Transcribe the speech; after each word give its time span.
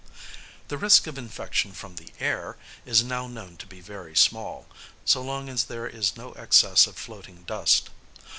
The 0.69 0.79
risk 0.79 1.05
of 1.05 1.15
infection 1.19 1.73
from 1.73 1.95
the 1.97 2.11
air 2.19 2.57
is 2.87 3.03
now 3.03 3.27
known 3.27 3.55
to 3.57 3.67
be 3.67 3.81
very 3.81 4.15
small, 4.15 4.65
so 5.05 5.21
long 5.21 5.47
as 5.47 5.65
there 5.65 5.85
is 5.85 6.17
no 6.17 6.31
excess 6.31 6.87
of 6.87 6.95
floating 6.97 7.43
dust. 7.43 7.91